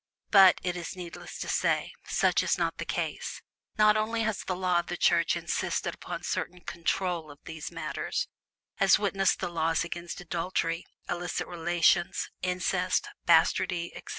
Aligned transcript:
But, 0.31 0.59
it 0.63 0.75
is 0.75 0.95
needless 0.95 1.37
to 1.41 1.47
say, 1.47 1.91
such 2.07 2.41
is 2.41 2.57
not 2.57 2.77
the 2.79 2.85
case. 2.85 3.39
Not 3.77 3.95
only 3.95 4.23
has 4.23 4.39
the 4.39 4.55
Law 4.55 4.79
of 4.79 4.87
the 4.87 4.97
Church 4.97 5.35
insisted 5.37 5.93
upon 5.93 6.23
certain 6.23 6.61
"control" 6.61 7.29
of 7.29 7.37
these 7.43 7.71
matters 7.71 8.27
as 8.79 8.97
witness 8.97 9.35
the 9.35 9.47
laws 9.47 9.83
against 9.83 10.19
adultery, 10.19 10.87
illicit 11.07 11.45
relations, 11.47 12.31
incest, 12.41 13.09
bastardy, 13.27 13.91
etc. 13.95 14.09